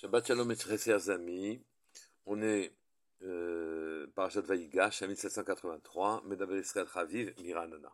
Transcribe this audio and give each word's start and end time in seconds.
Shabbat 0.00 0.28
Shalom 0.28 0.54
très 0.54 0.78
chers 0.78 1.10
amis, 1.10 1.60
on 2.24 2.40
est 2.40 2.72
euh, 3.22 4.06
Parashat 4.14 4.42
Vayigash 4.42 5.02
à 5.02 5.08
1783, 5.08 6.22
Medaber 6.24 6.60
Israël 6.60 6.86
Chaviv, 6.86 7.34
Miranana. 7.42 7.92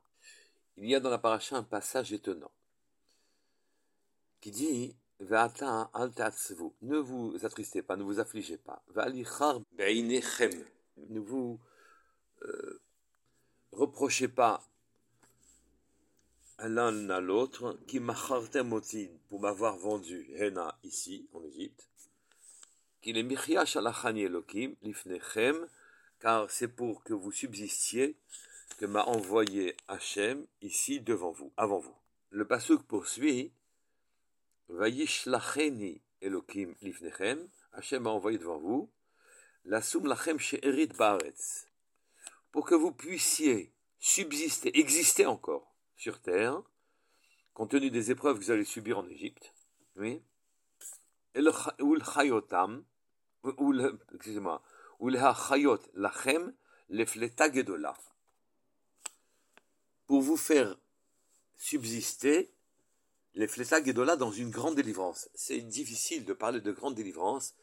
Il 0.77 0.87
y 0.87 0.95
a 0.95 1.01
dans 1.01 1.09
la 1.09 1.17
paracha 1.17 1.57
un 1.57 1.63
passage 1.63 2.13
étonnant 2.13 2.53
qui 4.43 4.51
dit 4.51 4.95
Ve'ata 5.19 5.91
al 5.95 6.13
ne 6.83 6.99
vous 6.99 7.39
attristez 7.43 7.81
pas, 7.81 7.97
ne 7.97 8.03
vous 8.03 8.21
affligez 8.21 8.59
pas. 8.59 8.85
Ne 8.99 9.25
vous 11.21 11.59
euh, 12.43 12.83
reprochez 13.73 14.29
pas 14.29 14.63
l'un 16.59 17.09
à 17.09 17.21
l'autre, 17.21 17.79
qui 17.87 17.99
machartem 17.99 18.79
pour 19.29 19.41
m'avoir 19.41 19.79
vendu 19.79 20.31
Hena 20.37 20.79
ici, 20.83 21.27
en 21.33 21.43
Égypte, 21.45 21.89
est 23.07 24.25
Elokim, 24.25 24.75
lifnechem, 24.83 25.69
car 26.21 26.51
c'est 26.51 26.69
pour 26.69 27.03
que 27.05 27.13
vous 27.13 27.33
subsistiez 27.33 28.17
que 28.79 28.87
m'a 28.87 29.05
envoyé 29.05 29.77
Hachem 29.89 30.47
ici 30.63 31.01
devant 31.01 31.31
vous, 31.31 31.53
avant 31.57 31.79
vous. 31.79 31.97
Le 32.31 32.47
pasuk 32.47 32.83
poursuit, 32.83 33.53
Vayishlacheni 34.69 36.01
Elokim 36.21 36.75
lifnechem, 36.83 37.47
Hachem 37.73 38.03
m'a 38.05 38.11
envoyé 38.11 38.39
devant 38.39 38.59
vous, 38.59 38.91
la 39.65 39.83
sum 39.83 40.07
lachem 40.07 40.39
she'erit 40.39 40.89
baaretz, 40.89 41.67
pour 42.53 42.67
que 42.67 42.75
vous 42.75 42.93
puissiez 42.93 43.73
subsister, 43.99 44.79
exister 44.79 45.27
encore 45.27 45.75
sur 45.97 46.21
terre, 46.21 46.63
compte 47.53 47.71
tenu 47.71 47.91
des 47.91 48.11
épreuves 48.11 48.39
que 48.39 48.45
vous 48.45 48.51
allez 48.51 48.65
subir 48.65 48.99
en 48.99 49.09
Égypte, 49.09 49.55
oui, 49.97 50.21
et 53.47 53.53
le. 53.59 53.99
Pour 60.07 60.21
vous 60.21 60.37
faire 60.37 60.77
subsister 61.57 62.51
les 63.35 63.49
fleta 63.49 63.83
gedola 63.83 64.17
dans 64.17 64.31
une 64.31 64.51
grande 64.51 64.77
délivrance. 64.77 65.29
C'est 65.35 65.61
difficile 65.61 66.25
de 66.25 66.33
parler 66.33 66.61
de 66.61 66.73
grande 66.73 66.95
délivrance 66.95 67.55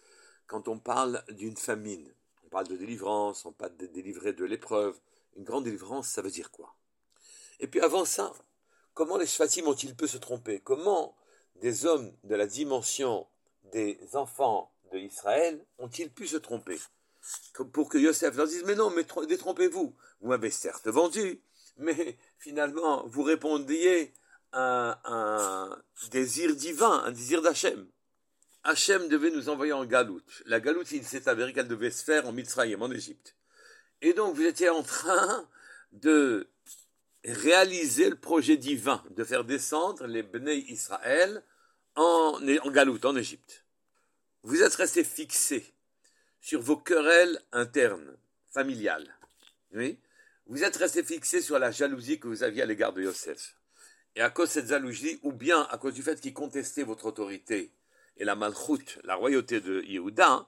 quand 0.47 0.67
on 0.67 0.79
parle 0.79 1.23
d'une 1.29 1.55
famine. 1.55 2.13
On 2.45 2.49
parle 2.49 2.67
de 2.67 2.75
délivrance, 2.75 3.45
on 3.45 3.53
parle 3.53 3.77
de 3.77 3.85
délivrer 3.87 4.33
de 4.33 4.43
l'épreuve. 4.43 4.99
Une 5.37 5.45
grande 5.45 5.63
délivrance, 5.63 6.09
ça 6.09 6.21
veut 6.21 6.31
dire 6.31 6.51
quoi? 6.51 6.75
Et 7.59 7.67
puis 7.67 7.79
avant 7.79 8.03
ça, 8.03 8.33
comment 8.93 9.17
les 9.17 9.27
Shvatim 9.27 9.65
ont-ils 9.67 9.95
pu 9.95 10.07
se 10.07 10.17
tromper? 10.17 10.59
Comment 10.59 11.15
des 11.61 11.85
hommes 11.85 12.11
de 12.23 12.35
la 12.35 12.47
dimension 12.47 13.27
des 13.71 14.15
enfants 14.15 14.70
de 14.91 14.99
Israël 14.99 15.63
ont-ils 15.77 16.11
pu 16.11 16.27
se 16.27 16.37
tromper? 16.37 16.79
Pour 17.73 17.89
que 17.89 17.97
Yosef 17.97 18.35
leur 18.35 18.47
dise, 18.47 18.63
mais 18.65 18.75
non, 18.75 18.89
mais 18.89 19.05
détrompez-vous. 19.27 19.95
Vous 20.21 20.27
m'avez 20.27 20.49
certes 20.49 20.87
vendu, 20.87 21.41
mais 21.77 22.17
finalement, 22.39 23.05
vous 23.07 23.23
répondiez 23.23 24.13
à 24.51 24.99
un 25.05 25.81
désir 26.09 26.55
divin, 26.55 27.03
un 27.05 27.11
désir 27.11 27.41
d'Hachem. 27.41 27.87
Hachem 28.63 29.07
devait 29.07 29.31
nous 29.31 29.49
envoyer 29.49 29.73
en 29.73 29.85
Galout. 29.85 30.21
La 30.45 30.59
Galout, 30.59 30.83
il 30.91 31.05
s'est 31.05 31.27
avéré 31.29 31.53
qu'elle 31.53 31.67
devait 31.67 31.91
se 31.91 32.03
faire 32.03 32.27
en 32.27 32.31
Mitzrayim, 32.31 32.81
en 32.81 32.91
Égypte. 32.91 33.35
Et 34.01 34.13
donc, 34.13 34.35
vous 34.35 34.45
étiez 34.45 34.69
en 34.69 34.83
train 34.83 35.47
de 35.91 36.49
réaliser 37.23 38.09
le 38.09 38.19
projet 38.19 38.57
divin, 38.57 39.03
de 39.11 39.23
faire 39.23 39.45
descendre 39.45 40.05
les 40.05 40.23
Bnei 40.23 40.65
Israël 40.69 41.43
en, 41.95 42.39
en 42.63 42.71
Galout, 42.71 43.03
en 43.05 43.15
Égypte 43.15 43.63
vous 44.43 44.63
êtes 44.63 44.75
resté 44.75 45.03
fixé 45.03 45.73
sur 46.39 46.61
vos 46.61 46.77
querelles 46.77 47.39
internes, 47.51 48.17
familiales. 48.49 49.15
Vous 50.47 50.63
êtes 50.63 50.75
resté 50.75 51.03
fixé 51.03 51.41
sur 51.41 51.59
la 51.59 51.71
jalousie 51.71 52.19
que 52.19 52.27
vous 52.27 52.43
aviez 52.43 52.63
à 52.63 52.65
l'égard 52.65 52.93
de 52.93 53.03
Yosef. 53.03 53.55
Et 54.15 54.21
à 54.21 54.29
cause 54.29 54.49
de 54.49 54.53
cette 54.53 54.67
jalousie, 54.67 55.19
ou 55.23 55.31
bien 55.31 55.61
à 55.71 55.77
cause 55.77 55.93
du 55.93 56.03
fait 56.03 56.19
qu'il 56.19 56.33
contestait 56.33 56.83
votre 56.83 57.05
autorité 57.05 57.71
et 58.17 58.25
la 58.25 58.35
malchoute, 58.35 58.99
la 59.03 59.15
royauté 59.15 59.61
de 59.61 59.81
Yehuda, 59.83 60.45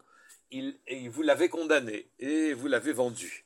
il, 0.52 0.78
vous 1.10 1.22
l'avez 1.22 1.50
condamné 1.50 2.10
et 2.20 2.54
vous 2.54 2.68
l'avez 2.68 2.92
vendu. 2.92 3.46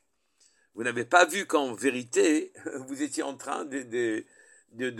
Vous 0.74 0.82
n'avez 0.82 1.04
pas 1.04 1.24
vu 1.24 1.46
qu'en 1.46 1.72
vérité, 1.72 2.52
vous 2.88 3.02
étiez 3.02 3.22
en 3.22 3.36
train 3.36 3.64
de, 3.64 4.24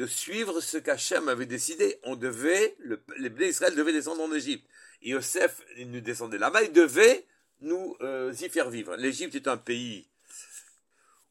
suivre 0.07 0.61
ce 0.61 0.79
qu'Hachem 0.79 1.29
avait 1.29 1.47
décidé. 1.47 1.99
On 2.05 2.17
devait, 2.17 2.77
le, 2.79 3.03
les 3.19 3.31
d'Israël 3.31 3.75
devaient 3.75 3.93
descendre 3.93 4.23
en 4.23 4.33
Égypte. 4.33 4.67
Yosef 5.03 5.63
nous 5.79 6.01
descendait 6.01 6.39
là-bas, 6.39 6.63
il 6.63 6.73
devait 6.73 7.27
nous 7.61 7.97
euh, 8.01 8.33
y 8.41 8.49
faire 8.49 8.71
vivre. 8.71 8.97
L'Égypte 8.97 9.35
est 9.35 9.49
un 9.49 9.57
pays 9.57 10.07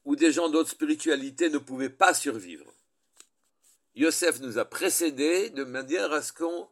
où 0.04 0.16
des 0.16 0.32
gens 0.32 0.48
d'autres 0.48 0.70
spiritualité 0.70 1.50
ne 1.50 1.58
pouvaient 1.58 1.90
pas 1.90 2.14
survivre. 2.14 2.72
Yosef 3.94 4.40
nous 4.40 4.58
a 4.58 4.64
précédés 4.64 5.50
de 5.50 5.64
manière 5.64 6.12
à 6.12 6.22
ce 6.22 6.32
qu'on 6.32 6.68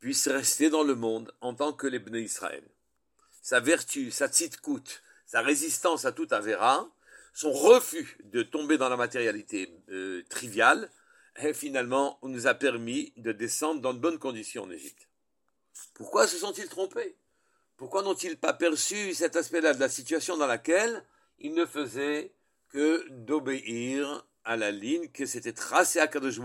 puisse 0.00 0.28
rester 0.28 0.68
dans 0.68 0.82
le 0.82 0.94
monde 0.94 1.32
en 1.40 1.54
tant 1.54 1.72
que 1.72 1.86
les 1.86 2.00
Israël. 2.20 2.62
Sa 3.40 3.60
vertu, 3.60 4.10
sa 4.10 4.28
tzitkout, 4.28 5.02
sa 5.26 5.40
résistance 5.40 6.04
à 6.04 6.12
tout 6.12 6.28
Avera, 6.30 6.88
son 7.34 7.52
refus 7.52 8.18
de 8.24 8.42
tomber 8.42 8.78
dans 8.78 8.88
la 8.88 8.96
matérialité 8.96 9.74
euh, 9.88 10.22
triviale, 10.28 10.90
et 11.38 11.54
finalement, 11.54 12.18
on 12.22 12.28
nous 12.28 12.46
a 12.46 12.54
permis 12.54 13.12
de 13.16 13.32
descendre 13.32 13.80
dans 13.80 13.94
de 13.94 13.98
bonnes 13.98 14.18
conditions 14.18 14.64
en 14.64 14.70
Égypte. 14.70 15.08
Pourquoi 15.94 16.26
se 16.26 16.36
sont-ils 16.36 16.68
trompés? 16.68 17.16
Pourquoi 17.76 18.02
n'ont-ils 18.02 18.38
pas 18.38 18.52
perçu 18.52 19.14
cet 19.14 19.36
aspect-là 19.36 19.74
de 19.74 19.80
la 19.80 19.88
situation 19.88 20.36
dans 20.36 20.46
laquelle 20.46 21.04
ils 21.38 21.54
ne 21.54 21.66
faisaient 21.66 22.32
que 22.68 23.06
d'obéir 23.10 24.26
à 24.44 24.56
la 24.56 24.70
ligne 24.70 25.08
que 25.08 25.26
s'était 25.26 25.52
tracée 25.52 26.00
à 26.00 26.06
Kadosh 26.06 26.38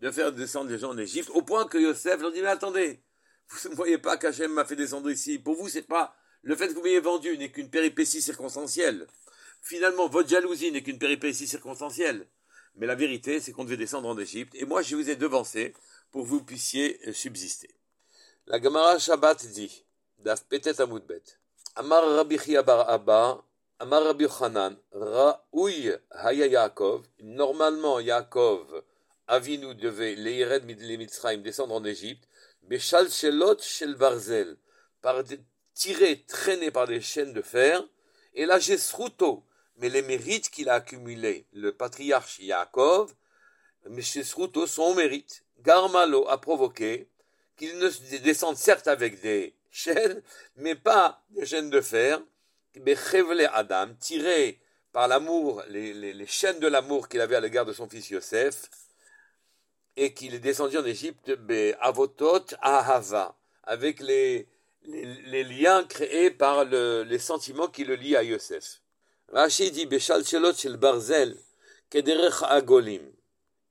de 0.00 0.10
faire 0.10 0.32
descendre 0.32 0.70
les 0.70 0.78
gens 0.78 0.90
en 0.90 0.98
Égypte, 0.98 1.30
au 1.30 1.42
point 1.42 1.66
que 1.66 1.78
Yosef 1.78 2.20
leur 2.20 2.32
dit, 2.32 2.42
mais 2.42 2.48
attendez, 2.48 3.00
vous 3.48 3.70
ne 3.70 3.74
voyez 3.74 3.98
pas 3.98 4.16
qu'Hachem 4.16 4.52
m'a 4.52 4.64
fait 4.64 4.76
descendre 4.76 5.10
ici? 5.10 5.38
Pour 5.38 5.54
vous, 5.54 5.68
c'est 5.68 5.82
pas, 5.82 6.16
le 6.42 6.56
fait 6.56 6.68
que 6.68 6.74
vous 6.74 6.82
m'ayez 6.82 7.00
vendu 7.00 7.36
n'est 7.38 7.50
qu'une 7.50 7.70
péripétie 7.70 8.20
circonstancielle. 8.20 9.06
Finalement, 9.62 10.08
votre 10.08 10.28
jalousie 10.28 10.72
n'est 10.72 10.82
qu'une 10.82 10.98
péripétie 10.98 11.46
circonstancielle. 11.46 12.26
Mais 12.76 12.86
la 12.86 12.94
vérité, 12.94 13.40
c'est 13.40 13.52
qu'on 13.52 13.64
devait 13.64 13.76
descendre 13.76 14.08
en 14.08 14.18
Égypte, 14.18 14.54
et 14.56 14.64
moi, 14.64 14.82
je 14.82 14.96
vous 14.96 15.08
ai 15.08 15.16
devancé 15.16 15.72
pour 16.10 16.24
que 16.24 16.28
vous 16.28 16.42
puissiez 16.42 17.00
subsister. 17.12 17.70
La 18.46 18.60
Gemara 18.60 18.98
Shabbat 18.98 19.46
dit, 19.46 19.86
Daf 20.18 20.44
Petet 20.44 20.78
Amudbet, 20.78 21.38
Amar 21.76 22.04
Rabbi 22.04 22.36
Chia 22.38 22.62
bar 22.62 22.90
Abba, 22.90 23.42
Amar 23.78 24.02
Rabbi 24.02 24.26
Chanan, 24.28 24.76
Ra'ouy 24.92 25.90
Haya 26.10 26.46
Yaakov, 26.46 27.06
normalement 27.22 28.00
Yaakov, 28.00 28.82
Avinu 29.28 29.74
devait 29.74 30.14
Leired 30.14 30.66
Mitzrayim 30.66 31.40
descendre 31.40 31.74
en 31.74 31.84
Égypte, 31.84 32.28
Beshal 32.64 33.10
Shelot 33.10 33.62
Shel 33.62 33.96
par 35.00 35.22
tiré, 35.72 36.22
traîné 36.28 36.70
par 36.70 36.86
des 36.86 37.00
chaînes 37.00 37.32
de 37.32 37.40
fer, 37.40 37.82
et 38.34 38.44
là 38.44 38.58
Jesruto, 38.58 39.42
mais 39.78 39.88
les 39.88 40.02
mérites 40.02 40.50
qu'il 40.50 40.68
a 40.68 40.74
accumulés, 40.74 41.46
le 41.54 41.72
patriarche 41.72 42.40
Yaakov, 42.40 43.14
mais 43.88 44.02
Jesruto, 44.02 44.66
son 44.66 44.94
mérite, 44.94 45.46
Garmalo 45.60 46.28
a 46.28 46.38
provoqué, 46.38 47.08
qu'ils 47.56 47.78
ne 47.78 48.18
descendent 48.18 48.56
certes 48.56 48.88
avec 48.88 49.20
des 49.20 49.54
chaînes, 49.70 50.22
mais 50.56 50.74
pas 50.74 51.22
des 51.30 51.46
chaînes 51.46 51.70
de 51.70 51.80
fer, 51.80 52.20
mais 52.76 52.96
Adam, 53.52 53.88
tiré 54.00 54.60
par 54.92 55.08
l'amour, 55.08 55.62
les, 55.68 56.26
chaînes 56.26 56.60
de 56.60 56.68
l'amour 56.68 57.08
qu'il 57.08 57.20
avait 57.20 57.36
à 57.36 57.40
l'égard 57.40 57.64
de 57.64 57.72
son 57.72 57.88
fils 57.88 58.10
Yosef, 58.10 58.70
et 59.96 60.12
qu'il 60.12 60.34
est 60.34 60.40
descendu 60.40 60.78
en 60.78 60.84
Égypte, 60.84 61.32
avec 63.64 64.00
les, 64.00 64.48
les, 64.84 65.44
liens 65.44 65.84
créés 65.84 66.30
par 66.30 66.64
les 66.64 67.18
sentiments 67.18 67.68
qui 67.68 67.84
le 67.84 67.94
lient 67.94 68.16
à 68.16 68.22
Yosef. 68.22 68.80
Rachid 69.32 69.72
dit, 69.72 69.88
shel 70.00 70.76
barzel, 70.76 71.36
agolim 72.48 73.02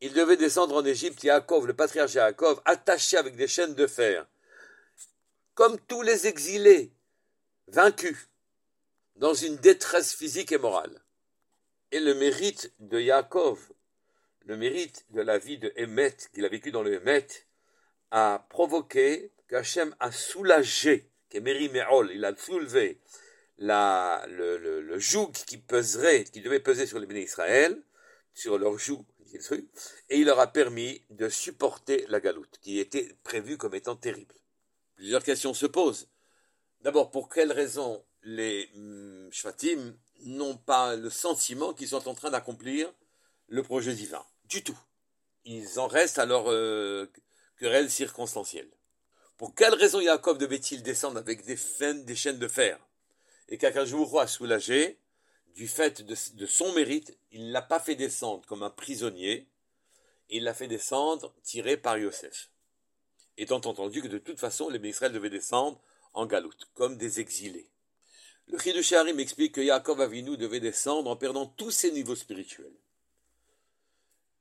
il 0.04 0.12
devait 0.12 0.36
descendre 0.36 0.76
en 0.76 0.84
Égypte, 0.84 1.24
Yaakov, 1.24 1.66
le 1.66 1.74
patriarche 1.74 2.16
Yaakov, 2.16 2.62
attaché 2.66 3.16
avec 3.16 3.38
des 3.38 3.48
chaînes 3.48 3.74
de 3.74 3.88
fer, 3.88 4.28
comme 5.54 5.80
tous 5.88 6.02
les 6.02 6.28
exilés, 6.28 6.92
vaincus, 7.70 8.28
dans 9.16 9.34
une 9.34 9.56
détresse 9.56 10.14
physique 10.14 10.52
et 10.52 10.58
morale. 10.58 11.00
Et 11.94 12.02
le 12.02 12.16
mérite 12.16 12.74
de 12.80 13.00
Yaakov, 13.00 13.72
le 14.46 14.58
mérite 14.58 15.06
de 15.12 15.22
la 15.22 15.38
vie 15.38 15.58
de 15.58 15.72
Hémet, 15.78 16.18
qu'il 16.34 16.44
a 16.44 16.50
vécu 16.50 16.72
dans 16.72 16.84
le 16.84 16.96
Hémet, 16.96 17.26
a 18.12 18.46
provoqué 18.50 19.32
qu'Hachem 19.48 19.96
a 20.02 20.12
soulagé, 20.12 21.08
Meol, 21.34 22.12
il 22.14 22.26
a 22.26 22.36
soulevé 22.36 23.00
le, 23.58 25.00
joug 25.00 25.32
qui 25.48 25.58
peserait, 25.58 26.26
qui 26.26 26.42
devait 26.42 26.60
peser 26.60 26.88
sur 26.88 27.00
les 27.00 27.06
bénis 27.06 27.22
Israël, 27.22 27.82
sur 28.34 28.58
leur 28.58 28.78
joug 28.78 29.06
et 30.10 30.20
il 30.20 30.26
leur 30.26 30.40
a 30.40 30.48
permis 30.48 31.02
de 31.10 31.30
supporter 31.30 32.06
la 32.10 32.20
galoute, 32.20 32.60
qui 32.62 32.80
était 32.80 33.16
prévue 33.24 33.58
comme 33.58 33.76
étant 33.76 33.96
terrible. 33.96 34.36
Plusieurs 34.96 35.24
questions 35.24 35.54
se 35.54 35.66
posent. 35.66 36.08
D'abord, 36.82 37.12
pour 37.12 37.30
quelles 37.30 37.52
raisons 37.52 38.04
les 38.24 38.70
Shvatim 39.32 39.96
n'ont 40.26 40.58
pas 40.58 40.96
le 40.96 41.10
sentiment 41.10 41.74
qu'ils 41.74 41.90
sont 41.90 42.08
en 42.08 42.14
train 42.14 42.30
d'accomplir 42.30 42.94
le 43.48 43.64
projet 43.64 43.94
divin? 43.94 44.26
Du 44.46 44.64
tout. 44.64 44.78
Ils 45.46 45.80
en 45.80 45.88
restent 45.88 46.20
à 46.20 46.26
leur 46.26 46.52
euh, 46.52 47.12
querelle 47.58 47.90
circonstancielle. 47.90 48.70
Pour 49.38 49.56
quelle 49.56 49.74
raison 49.74 50.00
Yaakov 50.00 50.38
devait-il 50.38 50.84
descendre 50.84 51.18
avec 51.18 51.44
des, 51.44 51.58
chaînes 52.16 52.40
de 52.40 52.48
fer? 52.48 52.80
Et 53.50 53.58
qu'Akajouro 53.58 54.20
a 54.20 54.28
soulagé, 54.28 55.00
du 55.56 55.68
fait 55.68 56.02
de, 56.02 56.46
son 56.46 56.74
mérite, 56.74 57.18
il 57.32 57.48
ne 57.48 57.52
l'a 57.52 57.62
pas 57.62 57.80
fait 57.80 57.96
descendre 57.96 58.46
comme 58.48 58.64
un 58.64 58.70
prisonnier, 58.70 59.48
il 60.30 60.44
l'a 60.44 60.54
fait 60.54 60.68
descendre 60.68 61.34
tiré 61.44 61.78
par 61.78 61.98
Yosef. 61.98 62.50
Étant 63.38 63.58
entendu 63.58 64.02
que 64.02 64.08
de 64.08 64.18
toute 64.18 64.40
façon, 64.40 64.70
les 64.70 64.90
Israël 64.90 65.12
devaient 65.12 65.30
descendre 65.30 65.80
en 66.14 66.26
galoute, 66.26 66.70
comme 66.74 66.98
des 66.98 67.20
exilés. 67.20 67.70
Le 68.48 68.58
cri 68.58 68.74
de 68.74 68.82
Shaharim 68.82 69.20
explique 69.20 69.56
que 69.56 69.62
Yaakov 69.62 70.02
Avinu 70.02 70.38
devait 70.38 70.60
descendre 70.60 71.10
en 71.10 71.16
perdant 71.16 71.46
tous 71.46 71.72
ses 71.72 71.92
niveaux 71.92 72.16
spirituels. 72.16 72.76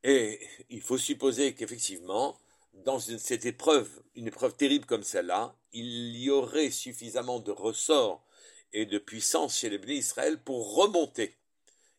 Et 0.03 0.41
il 0.69 0.81
faut 0.81 0.99
supposer 0.99 1.55
qu'effectivement, 1.55 2.39
dans 2.85 2.99
cette 2.99 3.47
épreuve, 3.47 3.89
une 4.17 4.27
épreuve 4.27 4.57
terrible 4.57 4.87
comme 4.87 5.05
celle-là, 5.05 5.55
il 5.73 6.17
y 6.17 6.31
aurait 6.31 6.71
suffisamment 6.71 7.39
de 7.39 7.53
ressorts 7.53 8.25
et 8.73 8.87
de 8.87 8.99
puissance 8.99 9.59
chez 9.59 9.69
les 9.69 9.79
Bnei 9.79 9.97
Israël 9.97 10.39
pour 10.39 10.75
remonter 10.75 11.37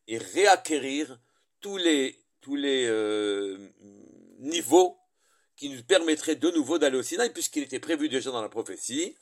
et 0.06 0.18
réacquérir 0.18 1.18
tous 1.60 1.76
les, 1.76 2.18
tous 2.40 2.56
les 2.56 2.86
euh, 2.86 3.58
niveaux 4.38 4.98
qui 5.56 5.68
nous 5.70 5.82
permettraient 5.82 6.36
de 6.36 6.50
nouveau 6.50 6.78
d'aller 6.78 6.98
au 6.98 7.02
Sinaï, 7.02 7.30
puisqu'il 7.30 7.62
était 7.62 7.78
prévu 7.78 8.08
déjà 8.08 8.30
dans 8.30 8.42
la 8.42 8.48
prophétie 8.48 9.16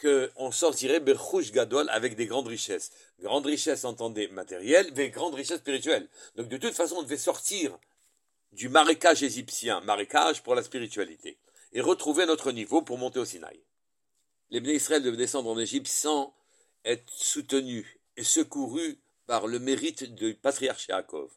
qu'on 0.00 0.50
sortirait 0.50 1.00
Berchouch 1.00 1.52
Gadol 1.52 1.88
avec 1.90 2.16
des 2.16 2.26
grandes 2.26 2.48
richesses. 2.48 2.90
Grandes 3.20 3.46
richesses, 3.46 3.84
entendez, 3.84 4.28
matérielles, 4.28 4.92
mais 4.94 5.10
grandes 5.10 5.34
richesses 5.34 5.60
spirituelles. 5.60 6.08
Donc 6.36 6.48
de 6.48 6.56
toute 6.56 6.74
façon, 6.74 6.96
on 6.96 7.02
devait 7.02 7.16
sortir 7.16 7.78
du 8.52 8.68
marécage 8.68 9.22
égyptien, 9.22 9.80
marécage 9.82 10.42
pour 10.42 10.54
la 10.54 10.62
spiritualité, 10.62 11.38
et 11.72 11.80
retrouver 11.80 12.26
notre 12.26 12.52
niveau 12.52 12.82
pour 12.82 12.98
monter 12.98 13.18
au 13.18 13.24
Sinaï. 13.24 13.60
Les 14.50 14.60
Bnei 14.60 14.76
Israël 14.76 15.02
devaient 15.02 15.16
descendre 15.16 15.50
en 15.50 15.58
Égypte 15.58 15.88
sans 15.88 16.35
être 16.86 17.12
soutenus 17.12 17.84
et 18.16 18.24
secourus 18.24 18.98
par 19.26 19.46
le 19.46 19.58
mérite 19.58 20.04
du 20.14 20.34
patriarche 20.34 20.88
Yaakov. 20.88 21.30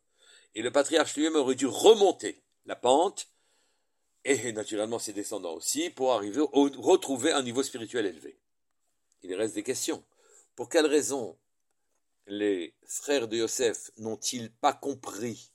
Et 0.56 0.62
le 0.62 0.72
patriarche 0.72 1.16
lui-même 1.16 1.36
aurait 1.36 1.56
dû 1.56 1.66
remonter 1.66 2.42
la 2.66 2.76
pente, 2.76 3.28
et 4.26 4.52
naturellement 4.52 5.00
ses 5.00 5.14
descendants 5.14 5.56
aussi, 5.56 5.90
pour 5.90 6.14
arriver 6.14 6.42
à 6.42 6.46
retrouver 6.52 7.32
un 7.32 7.42
niveau 7.42 7.64
spirituel 7.64 8.06
élevé. 8.06 8.38
Il 9.24 9.34
reste 9.34 9.56
des 9.56 9.64
questions. 9.64 10.04
Pour 10.56 10.70
quelle 10.70 10.86
raison 10.86 11.38
les 12.28 12.74
frères 12.86 13.28
de 13.28 13.38
Yosef 13.38 13.92
n'ont-ils 13.98 14.52
pas 14.52 14.74
compris 14.74 15.52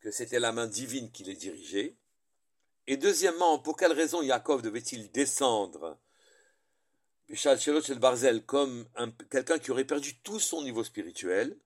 que 0.00 0.10
c'était 0.10 0.40
la 0.40 0.52
main 0.52 0.66
divine 0.66 1.10
qui 1.12 1.24
les 1.24 1.36
dirigeait? 1.36 1.94
Et 2.86 2.96
deuxièmement, 2.96 3.58
pour 3.58 3.76
quelle 3.76 3.92
raison 3.92 4.22
Yaakov 4.22 4.62
devait-il 4.62 5.10
descendre 5.12 5.98
Barzel 7.98 8.44
comme 8.44 8.86
quelqu'un 9.30 9.58
qui 9.58 9.70
aurait 9.70 9.84
perdu 9.84 10.16
tout 10.18 10.40
son 10.40 10.62
niveau 10.62 10.84
spirituel, 10.84 11.56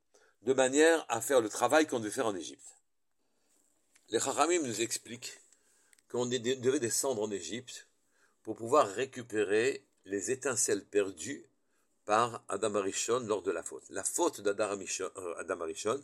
de 0.43 0.53
manière 0.53 1.05
à 1.09 1.21
faire 1.21 1.41
le 1.41 1.49
travail 1.49 1.87
qu'on 1.87 2.01
devait 2.01 2.11
faire 2.11 2.27
en 2.27 2.35
Égypte 2.35 2.77
Les 4.11 4.21
Chachamim 4.21 4.61
nous 4.63 4.83
expliquent 4.83 5.41
qu'on 6.11 6.27
devait 6.27 6.81
descendre 6.81 7.23
en 7.23 7.31
Égypte 7.31 7.89
pour 8.43 8.57
pouvoir 8.57 8.87
récupérer 8.89 9.83
les 10.05 10.31
étincelles 10.31 10.85
perdues 10.85 11.47
par 12.05 12.45
Adam 12.49 12.75
Arishon 12.75 13.21
lors 13.21 13.43
de 13.43 13.51
la 13.51 13.63
faute. 13.63 13.85
La 13.89 14.05
faute 14.05 14.43
d'Adam 14.43 14.79
euh, 14.79 15.61
Arishon 15.61 16.03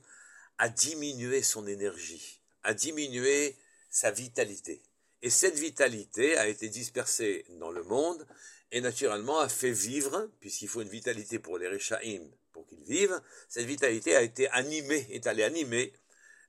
a 0.57 0.69
diminué 0.69 1.43
son 1.43 1.67
énergie, 1.67 2.41
a 2.63 2.73
diminué 2.73 3.57
sa 3.91 4.11
vitalité. 4.11 4.83
Et 5.23 5.31
cette 5.31 5.59
vitalité 5.59 6.37
a 6.37 6.49
été 6.49 6.69
dispersée 6.69 7.45
dans 7.59 7.71
le 7.71 7.83
monde 7.83 8.27
et 8.73 8.81
naturellement 8.81 9.39
a 9.41 9.49
fait 9.49 9.73
vivre, 9.73 10.31
puisqu'il 10.41 10.69
faut 10.69 10.83
une 10.83 10.89
vitalité 10.89 11.39
pour 11.39 11.59
les 11.59 11.69
Rechaim 11.69 12.23
pour 12.53 12.67
qu'ils 12.67 12.83
vivent, 12.85 13.21
cette 13.49 13.67
vitalité 13.67 14.17
a 14.17 14.23
été 14.23 14.49
animée, 14.51 15.07
est 15.11 15.27
allée 15.27 15.43
animer 15.43 15.93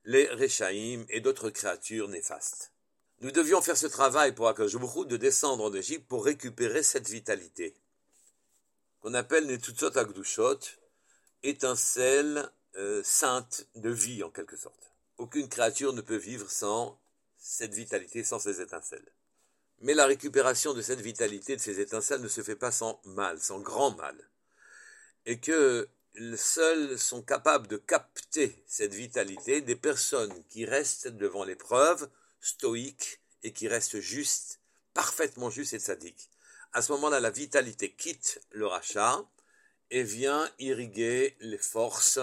les 0.05 0.27
Rechaim 0.29 1.05
et 1.09 1.21
d'autres 1.21 1.49
créatures 1.49 2.07
néfastes. 2.07 2.71
Nous 3.19 3.31
devions 3.31 3.61
faire 3.61 3.77
ce 3.77 3.87
travail 3.87 4.33
pour 4.33 4.47
Akajubru 4.47 5.05
de 5.05 5.17
descendre 5.17 5.65
en 5.65 5.73
Égypte 5.73 6.07
pour 6.07 6.25
récupérer 6.25 6.81
cette 6.81 7.07
vitalité, 7.07 7.75
qu'on 9.01 9.13
appelle 9.13 9.45
les 9.45 9.59
Tutsot 9.59 9.95
Agdushot, 9.97 10.59
étincelles 11.43 12.49
euh, 12.77 13.01
saintes 13.03 13.67
de 13.75 13.89
vie 13.89 14.23
en 14.23 14.29
quelque 14.29 14.57
sorte. 14.57 14.91
Aucune 15.17 15.49
créature 15.49 15.93
ne 15.93 16.01
peut 16.01 16.15
vivre 16.15 16.49
sans 16.49 17.00
cette 17.41 17.73
vitalité, 17.73 18.23
sans 18.23 18.39
ces 18.39 18.61
étincelles. 18.61 19.11
Mais 19.79 19.95
la 19.95 20.05
récupération 20.05 20.75
de 20.75 20.81
cette 20.81 21.01
vitalité, 21.01 21.55
de 21.55 21.61
ces 21.61 21.79
étincelles, 21.79 22.21
ne 22.21 22.27
se 22.27 22.43
fait 22.43 22.55
pas 22.55 22.71
sans 22.71 23.01
mal, 23.03 23.39
sans 23.39 23.59
grand 23.59 23.97
mal. 23.97 24.15
Et 25.25 25.39
que 25.39 25.89
seuls 26.35 26.99
sont 26.99 27.23
capables 27.23 27.67
de 27.67 27.77
capter 27.77 28.63
cette 28.67 28.93
vitalité 28.93 29.61
des 29.61 29.75
personnes 29.75 30.43
qui 30.49 30.65
restent 30.65 31.07
devant 31.07 31.43
l'épreuve 31.43 32.09
stoïque 32.39 33.19
et 33.41 33.53
qui 33.53 33.67
reste 33.67 33.99
juste, 33.99 34.59
parfaitement 34.93 35.49
juste 35.49 35.73
et 35.73 35.79
sadique. 35.79 36.29
À 36.73 36.83
ce 36.83 36.91
moment-là, 36.91 37.19
la 37.19 37.31
vitalité 37.31 37.91
quitte 37.91 38.39
le 38.51 38.67
rachat 38.67 39.25
et 39.89 40.03
vient 40.03 40.47
irriguer 40.59 41.35
les 41.39 41.57
forces 41.57 42.19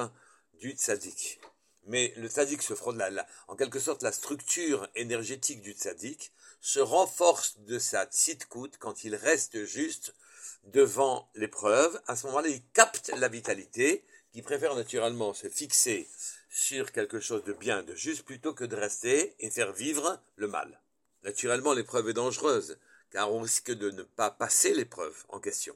du 0.61 0.71
tzaddik. 0.73 1.41
Mais 1.89 2.13
le 2.17 2.29
tzaddik 2.29 2.63
se 2.63 2.75
frotte, 2.75 2.97
la, 2.97 3.27
en 3.49 3.57
quelque 3.57 3.79
sorte, 3.79 4.03
la 4.03 4.13
structure 4.13 4.89
énergétique 4.95 5.63
du 5.63 5.73
tzaddik 5.73 6.33
se 6.61 6.81
renforce 6.81 7.59
de 7.61 7.79
sa 7.79 8.05
tzidkout 8.05 8.77
quand 8.79 9.05
il 9.05 9.15
reste 9.15 9.65
juste 9.65 10.15
devant 10.65 11.31
l'épreuve. 11.35 11.99
À 12.07 12.15
ce 12.15 12.27
moment-là, 12.27 12.49
il 12.49 12.63
capte 12.75 13.11
la 13.17 13.29
vitalité, 13.29 14.05
qui 14.33 14.43
préfère 14.43 14.77
naturellement 14.77 15.33
se 15.33 15.49
fixer 15.49 16.07
sur 16.51 16.93
quelque 16.93 17.21
chose 17.21 17.43
de 17.45 17.55
bien, 17.55 17.83
de 17.83 17.95
juste, 17.95 18.25
plutôt 18.25 18.53
que 18.53 18.65
de 18.65 18.77
rester 18.77 19.35
et 19.39 19.51
faire 19.51 19.73
vivre 19.73 20.21
le 20.37 20.47
mal. 20.47 20.81
Naturellement, 21.25 21.73
l'épreuve 21.73 22.11
est 22.11 22.15
dangereuse, 22.15 22.79
car 23.11 23.33
on 23.33 23.41
risque 23.41 23.71
de 23.71 23.91
ne 23.91 24.03
pas 24.03 24.31
passer 24.31 24.75
l'épreuve 24.75 25.25
en 25.31 25.41
question. 25.41 25.75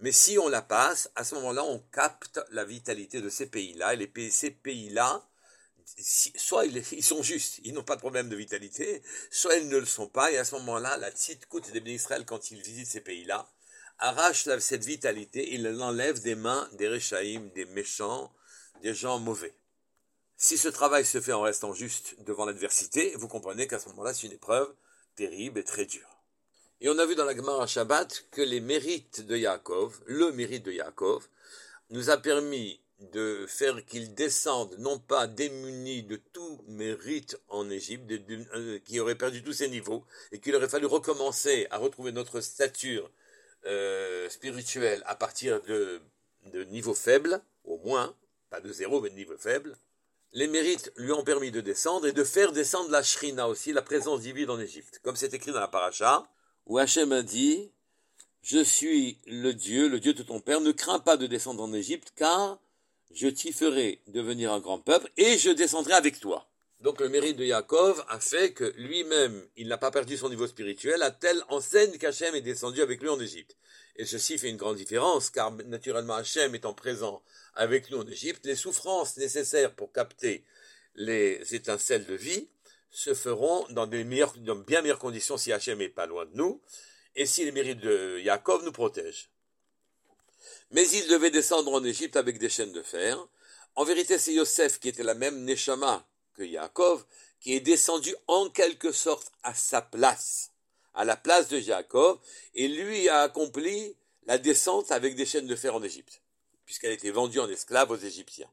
Mais 0.00 0.10
si 0.10 0.38
on 0.38 0.48
la 0.48 0.62
passe, 0.62 1.08
à 1.14 1.22
ce 1.22 1.36
moment-là, 1.36 1.62
on 1.62 1.78
capte 1.92 2.40
la 2.50 2.64
vitalité 2.64 3.20
de 3.20 3.28
ces 3.28 3.46
pays-là, 3.46 3.94
et 3.94 3.96
les 3.96 4.30
ces 4.30 4.50
pays-là, 4.50 5.24
soit 5.98 6.66
ils, 6.66 7.04
sont 7.04 7.22
justes, 7.22 7.60
ils 7.64 7.72
n'ont 7.72 7.82
pas 7.82 7.96
de 7.96 8.00
problème 8.00 8.28
de 8.28 8.36
vitalité, 8.36 9.02
soit 9.30 9.56
ils 9.56 9.68
ne 9.68 9.78
le 9.78 9.86
sont 9.86 10.08
pas, 10.08 10.30
et 10.30 10.38
à 10.38 10.44
ce 10.44 10.54
moment-là, 10.56 10.96
la 10.96 11.10
coûte 11.48 11.70
des 11.70 11.92
Israël, 11.92 12.24
quand 12.24 12.50
ils 12.50 12.60
visitent 12.60 12.88
ces 12.88 13.00
pays-là, 13.00 13.48
arrache 13.98 14.48
cette 14.58 14.84
vitalité, 14.84 15.54
il 15.54 15.62
l'enlève 15.62 16.20
des 16.20 16.34
mains 16.34 16.68
des 16.72 16.88
Réchaïm, 16.88 17.50
des 17.50 17.66
méchants, 17.66 18.32
des 18.82 18.94
gens 18.94 19.18
mauvais. 19.18 19.54
Si 20.36 20.58
ce 20.58 20.68
travail 20.68 21.04
se 21.04 21.20
fait 21.20 21.32
en 21.32 21.42
restant 21.42 21.72
juste 21.72 22.16
devant 22.24 22.44
l'adversité, 22.44 23.14
vous 23.16 23.28
comprenez 23.28 23.68
qu'à 23.68 23.78
ce 23.78 23.88
moment-là, 23.90 24.12
c'est 24.12 24.26
une 24.26 24.32
épreuve 24.32 24.74
terrible 25.14 25.60
et 25.60 25.64
très 25.64 25.86
dure. 25.86 26.18
Et 26.80 26.88
on 26.88 26.98
a 26.98 27.06
vu 27.06 27.14
dans 27.14 27.24
la 27.24 27.36
Gemara 27.36 27.68
Shabbat 27.68 28.26
que 28.32 28.42
les 28.42 28.60
mérites 28.60 29.20
de 29.20 29.36
Yaakov, 29.36 30.00
le 30.06 30.32
mérite 30.32 30.64
de 30.64 30.72
Yaakov, 30.72 31.28
nous 31.90 32.10
a 32.10 32.16
permis 32.16 32.81
de 33.10 33.46
faire 33.48 33.84
qu'il 33.84 34.14
descende, 34.14 34.76
non 34.78 34.98
pas 34.98 35.26
démuni 35.26 36.02
de 36.02 36.16
tout 36.16 36.62
mérite 36.68 37.38
en 37.48 37.68
Égypte, 37.70 38.10
euh, 38.10 38.78
qui 38.84 39.00
aurait 39.00 39.16
perdu 39.16 39.42
tous 39.42 39.52
ses 39.52 39.68
niveaux, 39.68 40.04
et 40.30 40.40
qu'il 40.40 40.54
aurait 40.54 40.68
fallu 40.68 40.86
recommencer 40.86 41.66
à 41.70 41.78
retrouver 41.78 42.12
notre 42.12 42.40
stature 42.40 43.10
euh, 43.66 44.28
spirituelle 44.28 45.02
à 45.06 45.14
partir 45.14 45.62
de, 45.62 46.00
de 46.52 46.64
niveaux 46.64 46.94
faibles, 46.94 47.42
au 47.64 47.78
moins, 47.78 48.14
pas 48.50 48.60
de 48.60 48.72
zéro, 48.72 49.00
mais 49.00 49.10
de 49.10 49.14
niveau 49.14 49.36
faible, 49.36 49.76
les 50.32 50.48
mérites 50.48 50.92
lui 50.96 51.12
ont 51.12 51.24
permis 51.24 51.50
de 51.50 51.60
descendre 51.60 52.06
et 52.06 52.12
de 52.12 52.24
faire 52.24 52.52
descendre 52.52 52.90
la 52.90 53.02
Shrina 53.02 53.48
aussi, 53.48 53.72
la 53.72 53.82
présence 53.82 54.22
divine 54.22 54.50
en 54.50 54.58
Égypte. 54.58 55.00
Comme 55.02 55.16
c'est 55.16 55.34
écrit 55.34 55.52
dans 55.52 55.60
la 55.60 55.68
paracha, 55.68 56.26
où 56.66 56.78
Hachem 56.78 57.12
a 57.12 57.22
dit, 57.22 57.70
je 58.42 58.62
suis 58.62 59.18
le 59.26 59.52
Dieu, 59.52 59.88
le 59.88 60.00
Dieu 60.00 60.14
de 60.14 60.22
ton 60.22 60.40
Père, 60.40 60.60
ne 60.60 60.72
crains 60.72 61.00
pas 61.00 61.16
de 61.16 61.26
descendre 61.26 61.62
en 61.62 61.72
Égypte, 61.72 62.12
car 62.16 62.58
je 63.14 63.28
t'y 63.28 63.52
ferai 63.52 64.00
devenir 64.08 64.52
un 64.52 64.60
grand 64.60 64.78
peuple, 64.78 65.10
et 65.16 65.38
je 65.38 65.50
descendrai 65.50 65.94
avec 65.94 66.20
toi. 66.20 66.48
Donc 66.80 67.00
le 67.00 67.08
mérite 67.08 67.36
de 67.36 67.44
Yaakov 67.44 68.04
a 68.08 68.18
fait 68.18 68.52
que 68.52 68.72
lui-même, 68.76 69.46
il 69.56 69.68
n'a 69.68 69.78
pas 69.78 69.92
perdu 69.92 70.16
son 70.16 70.28
niveau 70.28 70.48
spirituel, 70.48 71.02
à 71.02 71.12
telle 71.12 71.42
enseigne 71.48 71.96
qu'Hachem 71.96 72.34
est 72.34 72.40
descendu 72.40 72.82
avec 72.82 73.00
lui 73.00 73.08
en 73.08 73.20
Égypte. 73.20 73.56
Et 73.96 74.04
ceci 74.04 74.36
fait 74.36 74.48
une 74.48 74.56
grande 74.56 74.76
différence, 74.76 75.30
car 75.30 75.52
naturellement 75.52 76.14
Hachem 76.14 76.54
étant 76.54 76.74
présent 76.74 77.22
avec 77.54 77.90
nous 77.90 77.98
en 77.98 78.06
Égypte, 78.08 78.46
les 78.46 78.56
souffrances 78.56 79.16
nécessaires 79.16 79.74
pour 79.74 79.92
capter 79.92 80.44
les 80.96 81.54
étincelles 81.54 82.06
de 82.06 82.14
vie 82.14 82.48
se 82.90 83.14
feront 83.14 83.66
dans, 83.70 83.86
des 83.86 84.04
bien 84.04 84.82
meilleures 84.82 84.98
conditions 84.98 85.36
si 85.36 85.52
Hachem 85.52 85.80
est 85.80 85.88
pas 85.88 86.06
loin 86.06 86.26
de 86.26 86.34
nous. 86.34 86.60
et 87.14 87.26
si 87.26 87.44
les 87.44 87.52
mérites 87.52 87.80
de 87.80 88.18
Yaakov 88.20 88.64
nous 88.64 88.72
protègent. 88.72 89.31
Mais 90.70 90.88
il 90.88 91.06
devait 91.08 91.30
descendre 91.30 91.72
en 91.72 91.84
Égypte 91.84 92.16
avec 92.16 92.38
des 92.38 92.48
chaînes 92.48 92.72
de 92.72 92.82
fer. 92.82 93.18
En 93.74 93.84
vérité, 93.84 94.18
c'est 94.18 94.34
Yosef 94.34 94.78
qui 94.80 94.88
était 94.88 95.02
la 95.02 95.14
même 95.14 95.44
Neshama 95.44 96.06
que 96.34 96.42
Yaakov, 96.42 97.04
qui 97.40 97.54
est 97.54 97.60
descendu 97.60 98.14
en 98.26 98.48
quelque 98.48 98.92
sorte 98.92 99.32
à 99.42 99.54
sa 99.54 99.82
place, 99.82 100.50
à 100.94 101.04
la 101.04 101.16
place 101.16 101.48
de 101.48 101.58
Yaakov, 101.58 102.18
et 102.54 102.68
lui 102.68 103.08
a 103.08 103.22
accompli 103.22 103.96
la 104.26 104.38
descente 104.38 104.92
avec 104.92 105.14
des 105.14 105.26
chaînes 105.26 105.46
de 105.46 105.56
fer 105.56 105.74
en 105.74 105.82
Égypte, 105.82 106.22
puisqu'elle 106.64 106.92
était 106.92 107.10
vendue 107.10 107.40
en 107.40 107.48
esclave 107.48 107.90
aux 107.90 107.96
Égyptiens. 107.96 108.50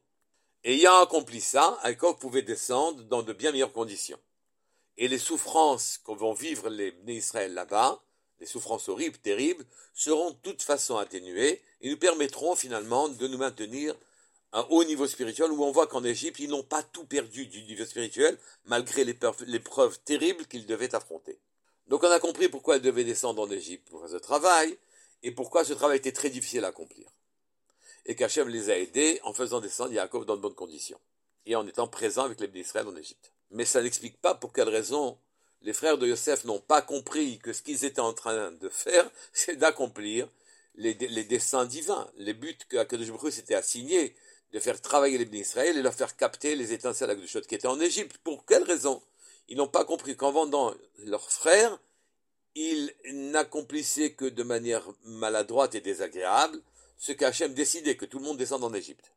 Ayant 0.64 1.00
accompli 1.00 1.40
ça, 1.40 1.78
Yaakov 1.84 2.18
pouvait 2.18 2.42
descendre 2.42 3.02
dans 3.04 3.22
de 3.22 3.32
bien 3.32 3.52
meilleures 3.52 3.72
conditions. 3.72 4.20
Et 4.96 5.08
les 5.08 5.18
souffrances 5.18 5.98
que 6.04 6.12
vont 6.12 6.34
vivre 6.34 6.68
les 6.68 6.94
Israël 7.06 7.54
là-bas, 7.54 8.02
les 8.40 8.46
souffrances 8.46 8.88
horribles, 8.88 9.18
terribles, 9.18 9.64
seront 9.94 10.30
de 10.30 10.36
toute 10.42 10.62
façon 10.62 10.96
atténuées 10.96 11.62
et 11.80 11.90
nous 11.90 11.98
permettront 11.98 12.56
finalement 12.56 13.08
de 13.08 13.28
nous 13.28 13.38
maintenir 13.38 13.94
à 14.52 14.60
un 14.60 14.66
haut 14.70 14.84
niveau 14.84 15.06
spirituel 15.06 15.52
où 15.52 15.62
on 15.62 15.70
voit 15.70 15.86
qu'en 15.86 16.02
Égypte, 16.02 16.40
ils 16.40 16.48
n'ont 16.48 16.64
pas 16.64 16.82
tout 16.82 17.04
perdu 17.04 17.46
du 17.46 17.62
niveau 17.62 17.84
spirituel 17.84 18.36
malgré 18.64 19.04
l'épreuve 19.04 20.00
terrible 20.00 20.46
qu'ils 20.46 20.66
devaient 20.66 20.94
affronter. 20.94 21.38
Donc 21.86 22.02
on 22.02 22.10
a 22.10 22.18
compris 22.18 22.48
pourquoi 22.48 22.76
ils 22.76 22.82
devaient 22.82 23.04
descendre 23.04 23.42
en 23.42 23.50
Égypte 23.50 23.88
pour 23.90 24.00
faire 24.00 24.10
ce 24.10 24.16
travail 24.16 24.76
et 25.22 25.30
pourquoi 25.32 25.64
ce 25.64 25.72
travail 25.72 25.98
était 25.98 26.12
très 26.12 26.30
difficile 26.30 26.64
à 26.64 26.68
accomplir. 26.68 27.08
Et 28.06 28.16
qu'Hachem 28.16 28.48
les 28.48 28.70
a 28.70 28.78
aidés 28.78 29.20
en 29.24 29.32
faisant 29.32 29.60
descendre 29.60 29.92
Yaakov 29.92 30.24
dans 30.24 30.36
de 30.36 30.40
bonnes 30.40 30.54
conditions 30.54 31.00
et 31.46 31.54
en 31.56 31.66
étant 31.66 31.88
présent 31.88 32.24
avec 32.24 32.40
les 32.40 32.48
d'Israël 32.48 32.88
en 32.88 32.96
Égypte. 32.96 33.32
Mais 33.50 33.64
ça 33.64 33.82
n'explique 33.82 34.20
pas 34.20 34.34
pour 34.34 34.52
quelle 34.52 34.68
raison 34.68 35.18
les 35.62 35.72
frères 35.72 35.98
de 35.98 36.06
Yosef 36.06 36.44
n'ont 36.44 36.60
pas 36.60 36.82
compris 36.82 37.38
que 37.38 37.52
ce 37.52 37.62
qu'ils 37.62 37.84
étaient 37.84 38.00
en 38.00 38.12
train 38.12 38.52
de 38.52 38.68
faire, 38.68 39.10
c'est 39.32 39.56
d'accomplir 39.56 40.28
les, 40.76 40.94
les, 40.94 41.24
desseins 41.24 41.66
divins, 41.66 42.10
les 42.16 42.32
buts 42.32 42.56
que 42.68 42.76
Akadosh 42.76 43.10
s'était 43.30 43.54
assignés, 43.54 44.14
de 44.52 44.58
faire 44.58 44.80
travailler 44.80 45.18
les 45.18 45.24
d'Israël 45.26 45.76
et 45.76 45.82
leur 45.82 45.94
faire 45.94 46.16
capter 46.16 46.56
les 46.56 46.72
étincelles 46.72 47.26
choses 47.28 47.46
qui 47.46 47.54
étaient 47.54 47.68
en 47.68 47.80
Égypte. 47.80 48.18
Pour 48.24 48.44
quelle 48.46 48.64
raison? 48.64 49.02
Ils 49.48 49.56
n'ont 49.56 49.68
pas 49.68 49.84
compris 49.84 50.16
qu'en 50.16 50.32
vendant 50.32 50.74
leurs 51.04 51.30
frères, 51.30 51.78
ils 52.54 52.92
n'accomplissaient 53.12 54.12
que 54.12 54.24
de 54.24 54.42
manière 54.42 54.88
maladroite 55.04 55.74
et 55.74 55.80
désagréable 55.80 56.60
ce 56.98 57.12
qu'Hachem 57.12 57.54
décidait, 57.54 57.96
que 57.96 58.04
tout 58.04 58.18
le 58.18 58.24
monde 58.24 58.38
descende 58.38 58.64
en 58.64 58.74
Égypte. 58.74 59.12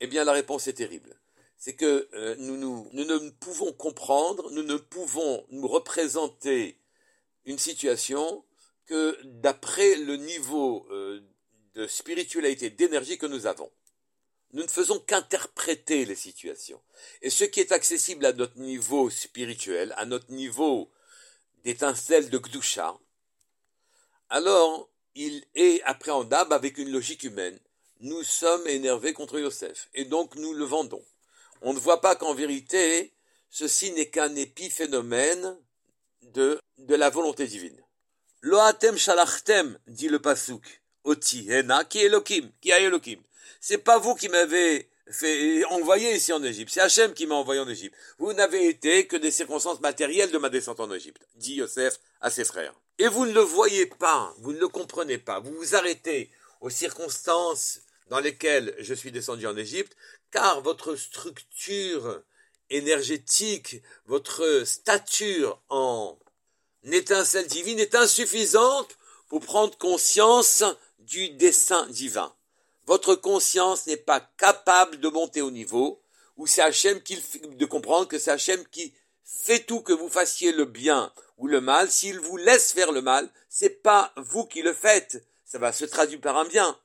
Eh 0.00 0.06
bien, 0.06 0.24
la 0.24 0.32
réponse 0.32 0.66
est 0.66 0.74
terrible 0.74 1.14
c'est 1.60 1.74
que 1.74 2.08
euh, 2.14 2.34
nous, 2.38 2.56
ne 2.56 3.28
pouvons 3.28 3.70
comprendre, 3.72 4.50
nous 4.50 4.62
ne 4.62 4.76
pouvons 4.76 5.46
nous 5.50 5.68
représenter 5.68 6.78
une 7.44 7.58
situation 7.58 8.42
que 8.86 9.16
d'après 9.24 9.96
le 9.96 10.16
niveau 10.16 10.88
euh, 10.90 11.20
de 11.74 11.86
spiritualité, 11.86 12.70
d'énergie 12.70 13.18
que 13.18 13.26
nous 13.26 13.46
avons. 13.46 13.70
Nous 14.54 14.62
ne 14.62 14.68
faisons 14.68 14.98
qu'interpréter 15.00 16.06
les 16.06 16.14
situations. 16.14 16.80
Et 17.20 17.28
ce 17.28 17.44
qui 17.44 17.60
est 17.60 17.72
accessible 17.72 18.24
à 18.24 18.32
notre 18.32 18.58
niveau 18.58 19.10
spirituel, 19.10 19.94
à 19.98 20.06
notre 20.06 20.32
niveau 20.32 20.90
d'étincelle 21.62 22.30
de 22.30 22.38
Gdusha, 22.38 22.98
alors 24.30 24.88
il 25.14 25.44
est 25.54 25.82
appréhendable 25.82 26.54
avec 26.54 26.78
une 26.78 26.90
logique 26.90 27.22
humaine. 27.22 27.60
Nous 28.00 28.22
sommes 28.22 28.66
énervés 28.66 29.12
contre 29.12 29.38
Yosef, 29.38 29.90
et 29.92 30.06
donc 30.06 30.36
nous 30.36 30.54
le 30.54 30.64
vendons 30.64 31.04
on 31.62 31.72
ne 31.72 31.78
voit 31.78 32.00
pas 32.00 32.16
qu'en 32.16 32.34
vérité, 32.34 33.12
ceci 33.50 33.92
n'est 33.92 34.08
qu'un 34.08 34.34
épiphénomène 34.34 35.56
de, 36.22 36.60
la 36.88 37.10
volonté 37.10 37.46
divine. 37.46 37.78
Loatem 38.42 38.96
shalachtem, 38.96 39.78
dit 39.86 40.08
le 40.08 40.18
pasuk, 40.18 40.82
oti 41.04 41.46
hena, 41.50 41.84
qui 41.84 41.98
est 41.98 42.06
Elohim, 42.06 42.50
qui 42.60 42.72
a 42.72 42.80
Elohim. 42.80 43.20
C'est 43.60 43.78
pas 43.78 43.98
vous 43.98 44.14
qui 44.14 44.28
m'avez 44.28 44.88
fait 45.10 45.64
envoyé 45.66 46.14
ici 46.14 46.32
en 46.32 46.42
Égypte, 46.42 46.70
c'est 46.72 46.80
Hachem 46.80 47.12
qui 47.12 47.26
m'a 47.26 47.34
envoyé 47.34 47.60
en 47.60 47.68
Égypte. 47.68 47.94
Vous 48.18 48.32
n'avez 48.32 48.68
été 48.68 49.06
que 49.06 49.16
des 49.16 49.30
circonstances 49.30 49.80
matérielles 49.80 50.30
de 50.30 50.38
ma 50.38 50.48
descente 50.48 50.80
en 50.80 50.90
Égypte, 50.92 51.26
dit 51.34 51.54
Yosef 51.54 51.98
à 52.20 52.30
ses 52.30 52.44
frères. 52.44 52.74
Et 52.98 53.08
vous 53.08 53.26
ne 53.26 53.32
le 53.32 53.40
voyez 53.40 53.86
pas, 53.86 54.32
vous 54.38 54.52
ne 54.52 54.58
le 54.60 54.68
comprenez 54.68 55.18
pas, 55.18 55.40
vous 55.40 55.52
vous 55.52 55.74
arrêtez 55.74 56.30
aux 56.60 56.70
circonstances 56.70 57.80
dans 58.08 58.20
lesquelles 58.20 58.74
je 58.78 58.94
suis 58.94 59.12
descendu 59.12 59.46
en 59.46 59.56
Égypte, 59.56 59.96
car 60.30 60.60
votre 60.62 60.96
structure 60.96 62.22
énergétique, 62.70 63.82
votre 64.06 64.62
stature 64.64 65.60
en 65.68 66.18
étincelle 66.84 67.46
divine 67.46 67.78
est 67.78 67.94
insuffisante 67.94 68.96
pour 69.28 69.40
prendre 69.40 69.76
conscience 69.78 70.64
du 70.98 71.30
dessein 71.30 71.86
divin. 71.88 72.34
Votre 72.86 73.14
conscience 73.14 73.86
n'est 73.86 73.96
pas 73.96 74.20
capable 74.36 74.98
de 75.00 75.08
monter 75.08 75.42
au 75.42 75.50
niveau 75.50 76.02
où 76.36 76.46
c'est 76.46 76.62
Hachem 76.62 77.02
qui, 77.02 77.22
de 77.44 77.66
comprendre 77.66 78.08
que 78.08 78.18
c'est 78.18 78.30
Hachem 78.30 78.64
qui 78.68 78.94
fait 79.24 79.60
tout 79.60 79.80
que 79.80 79.92
vous 79.92 80.08
fassiez 80.08 80.52
le 80.52 80.64
bien 80.64 81.12
ou 81.36 81.46
le 81.46 81.60
mal. 81.60 81.90
S'il 81.90 82.18
vous 82.18 82.36
laisse 82.36 82.72
faire 82.72 82.92
le 82.92 83.02
mal, 83.02 83.28
c'est 83.48 83.82
pas 83.82 84.12
vous 84.16 84.46
qui 84.46 84.62
le 84.62 84.72
faites. 84.72 85.24
Ça 85.44 85.58
va 85.58 85.72
se 85.72 85.84
traduire 85.84 86.20
par 86.20 86.36
un 86.36 86.44
bien. 86.44 86.78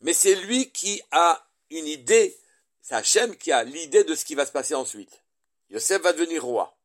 Mais 0.00 0.12
c'est 0.12 0.34
lui 0.34 0.70
qui 0.70 1.00
a 1.10 1.46
une 1.70 1.86
idée 1.86 2.36
c'est 2.84 2.94
Hachem 2.94 3.34
qui 3.34 3.50
a 3.50 3.64
l'idée 3.64 4.04
de 4.04 4.14
ce 4.14 4.26
qui 4.26 4.34
va 4.34 4.44
se 4.44 4.52
passer 4.52 4.74
ensuite. 4.74 5.22
Yosef 5.70 6.02
va 6.02 6.12
devenir 6.12 6.44
roi. 6.44 6.76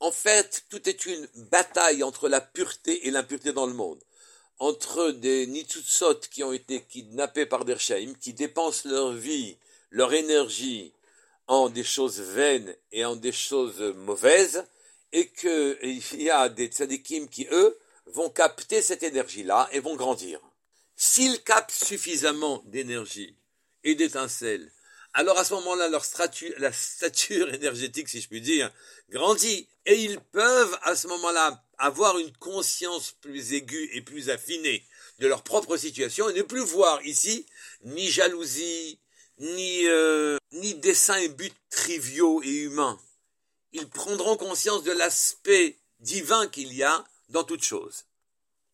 En 0.00 0.10
fait, 0.10 0.64
tout 0.68 0.88
est 0.88 1.06
une 1.06 1.28
bataille 1.36 2.02
entre 2.02 2.28
la 2.28 2.40
pureté 2.40 3.06
et 3.06 3.12
l'impureté 3.12 3.52
dans 3.52 3.66
le 3.66 3.72
monde. 3.72 4.02
Entre 4.58 5.12
des 5.12 5.46
Nitsutsot 5.46 6.22
qui 6.28 6.42
ont 6.42 6.52
été 6.52 6.82
kidnappés 6.82 7.46
par 7.46 7.64
des 7.64 7.76
qui 8.20 8.32
dépensent 8.32 8.88
leur 8.88 9.12
vie, 9.12 9.56
leur 9.90 10.12
énergie 10.12 10.92
en 11.46 11.68
des 11.68 11.84
choses 11.84 12.20
vaines 12.20 12.74
et 12.90 13.04
en 13.04 13.14
des 13.14 13.32
choses 13.32 13.80
mauvaises, 13.96 14.64
et 15.12 15.28
qu'il 15.28 16.20
y 16.20 16.30
a 16.30 16.48
des 16.48 16.66
tzadikim 16.66 17.28
qui, 17.28 17.46
eux, 17.52 17.78
vont 18.06 18.28
capter 18.28 18.82
cette 18.82 19.04
énergie-là 19.04 19.68
et 19.70 19.78
vont 19.78 19.94
grandir. 19.94 20.40
S'ils 20.96 21.44
captent 21.44 21.70
suffisamment 21.70 22.60
d'énergie 22.66 23.36
et 23.84 23.94
d'étincelles 23.94 24.72
alors 25.18 25.36
à 25.36 25.42
ce 25.42 25.52
moment-là, 25.54 25.88
leur 25.88 26.04
la 26.58 26.72
stature 26.72 27.52
énergétique, 27.52 28.08
si 28.08 28.20
je 28.20 28.28
puis 28.28 28.40
dire, 28.40 28.72
grandit. 29.10 29.68
Et 29.84 29.96
ils 29.96 30.20
peuvent 30.20 30.78
à 30.82 30.94
ce 30.94 31.08
moment-là 31.08 31.60
avoir 31.76 32.18
une 32.18 32.30
conscience 32.36 33.10
plus 33.20 33.52
aiguë 33.52 33.90
et 33.94 34.00
plus 34.00 34.30
affinée 34.30 34.84
de 35.18 35.26
leur 35.26 35.42
propre 35.42 35.76
situation 35.76 36.30
et 36.30 36.34
ne 36.34 36.42
plus 36.42 36.62
voir 36.62 37.04
ici 37.04 37.46
ni 37.82 38.06
jalousie, 38.08 39.00
ni, 39.40 39.88
euh, 39.88 40.36
ni 40.52 40.74
desseins 40.74 41.16
et 41.16 41.28
buts 41.28 41.50
triviaux 41.68 42.40
et 42.44 42.54
humains. 42.54 43.00
Ils 43.72 43.88
prendront 43.88 44.36
conscience 44.36 44.84
de 44.84 44.92
l'aspect 44.92 45.78
divin 45.98 46.46
qu'il 46.46 46.72
y 46.72 46.84
a 46.84 47.04
dans 47.30 47.42
toute 47.42 47.64
chose. 47.64 48.04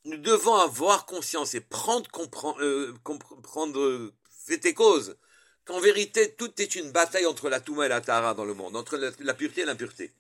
Nous 0.05 0.19
devons 0.19 0.57
avoir 0.57 1.07
conscience 1.07 1.55
et 1.55 1.63
prendre, 1.63 2.11
comprendre, 2.11 2.63
euh, 2.63 2.95
comprendre 3.03 4.13
et 4.51 4.75
cause 4.75 5.17
qu'en 5.65 5.81
vérité, 5.81 6.33
tout 6.33 6.53
est 6.61 6.75
une 6.75 6.91
bataille 6.91 7.27
entre 7.27 7.49
la 7.49 7.61
Touma 7.61 7.87
et 7.87 7.89
la 7.89 8.01
Tara 8.01 8.35
dans 8.35 8.45
le 8.45 8.55
monde, 8.55 8.77
entre 8.77 8.97
la, 8.97 9.35
pureté 9.35 9.63
et 9.63 9.65
l'impureté. 9.65 10.13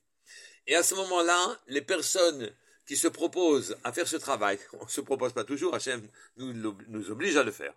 Et 0.66 0.74
à 0.74 0.82
ce 0.82 0.94
moment-là, 0.94 1.60
les 1.68 1.82
personnes 1.82 2.50
qui 2.86 2.96
se 2.96 3.08
proposent 3.08 3.76
à 3.84 3.92
faire 3.92 4.08
ce 4.08 4.16
travail, 4.16 4.58
on 4.80 4.84
ne 4.84 4.90
se 4.90 5.00
propose 5.00 5.32
pas 5.32 5.44
toujours, 5.44 5.74
Hachem 5.74 6.06
nous, 6.36 6.52
nous 6.88 7.10
oblige 7.10 7.36
à 7.36 7.42
le 7.42 7.52
faire. 7.52 7.74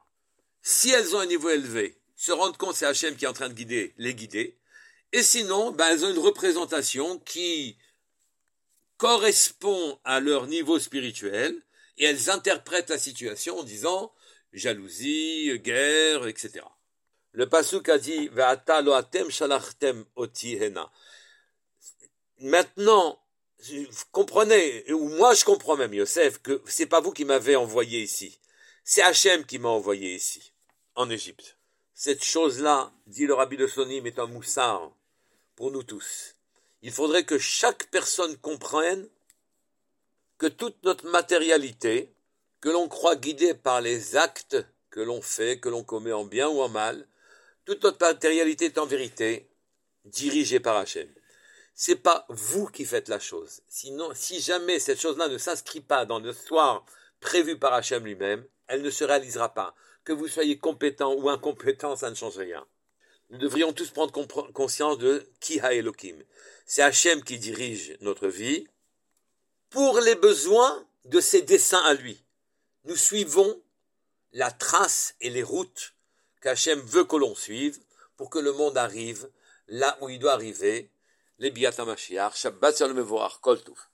Si 0.62 0.90
elles 0.90 1.16
ont 1.16 1.20
un 1.20 1.26
niveau 1.26 1.50
élevé, 1.50 1.98
se 2.16 2.32
rendent 2.32 2.58
compte 2.58 2.72
que 2.72 2.78
c'est 2.78 2.86
Hachem 2.86 3.16
qui 3.16 3.26
est 3.26 3.30
en 3.30 3.34
train 3.34 3.50
de 3.50 3.54
guider, 3.54 3.94
les 3.98 4.16
guider, 4.16 4.58
et 5.14 5.24
sinon, 5.24 5.72
ben, 5.72 5.88
elles 5.90 6.06
ont 6.06 6.12
une 6.12 6.20
représentation 6.20 7.20
qui 7.20 7.78
correspond 8.98 10.00
à 10.04 10.20
leur 10.20 10.48
niveau 10.48 10.80
spirituel, 10.80 11.56
et 11.98 12.06
elles 12.06 12.30
interprètent 12.30 12.90
la 12.90 12.98
situation 12.98 13.60
en 13.60 13.64
disant 13.64 14.14
jalousie, 14.54 15.58
guerre, 15.60 16.28
etc. 16.28 16.66
Le 17.38 17.48
pasuk 17.48 17.88
a 17.90 18.00
dit 18.00 18.32
shalachtem 19.30 20.04
oti 20.16 20.58
Maintenant, 22.40 23.20
vous 23.60 23.86
comprenez, 24.12 24.92
ou 24.92 25.08
moi 25.10 25.36
je 25.36 25.46
comprends 25.46 25.78
même, 25.78 25.94
Yosef, 25.94 26.42
que 26.42 26.64
c'est 26.66 26.88
pas 26.88 27.00
vous 27.00 27.12
qui 27.12 27.26
m'avez 27.26 27.56
envoyé 27.56 28.02
ici. 28.02 28.40
C'est 28.84 29.04
Hachem 29.04 29.46
qui 29.46 29.60
m'a 29.60 29.70
envoyé 29.70 30.16
ici, 30.16 30.52
en 30.96 31.12
Égypte. 31.12 31.60
Cette 31.94 32.24
chose-là, 32.24 32.92
dit 33.06 33.28
le 33.28 33.36
rabbi 33.36 33.56
de 33.56 33.68
Sonim, 33.68 34.08
est 34.08 34.18
un 34.18 34.26
moussard 34.26 34.92
pour 35.56 35.70
nous 35.70 35.84
tous. 35.84 36.34
Il 36.82 36.92
faudrait 36.92 37.26
que 37.26 37.38
chaque 37.38 37.86
personne 37.92 38.36
comprenne 38.38 39.08
que 40.40 40.48
toute 40.48 40.84
notre 40.84 41.08
matérialité, 41.08 42.12
que 42.62 42.70
l'on 42.70 42.88
croit 42.88 43.16
guidée 43.16 43.54
par 43.54 43.82
les 43.82 44.16
actes 44.16 44.58
que 44.90 45.02
l'on 45.02 45.22
fait, 45.22 45.60
que 45.60 45.70
l'on 45.70 45.84
commet 45.84 46.14
en 46.14 46.26
bien 46.26 46.50
ou 46.50 46.62
en 46.62 46.70
mal, 46.70 47.08
toute 47.68 47.84
notre 47.84 48.00
matérialité 48.00 48.66
est 48.66 48.78
en 48.78 48.86
vérité 48.86 49.50
dirigée 50.06 50.62
par 50.62 50.78
Hachem. 50.78 51.14
C'est 51.76 51.98
pas 51.98 52.26
vous 52.30 52.68
qui 52.68 52.86
faites 52.86 53.10
la 53.10 53.20
chose. 53.20 53.60
Sinon, 53.68 54.10
si 54.16 54.40
jamais 54.40 54.80
cette 54.80 55.02
chose-là 55.02 55.28
ne 55.28 55.38
s'inscrit 55.38 55.82
pas 55.82 56.06
dans 56.06 56.20
l'histoire 56.20 56.86
prévue 57.20 57.60
par 57.60 57.74
Hachem 57.74 58.06
lui-même, 58.06 58.48
elle 58.68 58.84
ne 58.84 58.90
se 58.90 59.04
réalisera 59.04 59.54
pas. 59.54 59.76
Que 60.06 60.14
vous 60.14 60.30
soyez 60.30 60.58
compétent 60.58 61.14
ou 61.14 61.30
incompétent, 61.30 61.98
ça 61.98 62.10
ne 62.10 62.16
change 62.16 62.38
rien. 62.38 62.66
Nous 63.32 63.38
devrions 63.38 63.74
tous 63.74 63.90
prendre 63.90 64.14
conscience 64.54 64.98
de 64.98 65.30
qui 65.42 65.60
ha 65.60 65.74
Elohim. 65.74 66.24
C'est 66.66 66.84
Hachem 66.84 67.22
qui 67.22 67.38
dirige 67.38 67.98
notre 68.00 68.30
vie 68.30 68.66
pour 69.70 70.00
les 70.00 70.16
besoins 70.16 70.88
de 71.04 71.20
ses 71.20 71.42
desseins 71.42 71.84
à 71.84 71.96
lui. 71.96 72.24
Nous 72.86 72.96
suivons 72.96 73.62
la 74.32 74.52
trace 74.52 75.16
et 75.20 75.30
les 75.30 75.44
routes 75.44 75.97
qu'Hachem 76.42 76.80
veut 76.80 77.06
que 77.06 77.16
l'on 77.16 77.36
suive 77.36 77.80
pour 78.16 78.30
que 78.30 78.40
le 78.40 78.54
monde 78.54 78.78
arrive 78.78 79.30
là 79.68 79.98
où 80.02 80.10
il 80.10 80.20
doit 80.20 80.34
arriver. 80.34 80.92
Les 81.40 81.52
Mashiach, 81.52 82.36
Shabbat 82.36 82.78
Shalom 82.78 83.08
Kol 83.42 83.62
Touf. 83.64 83.90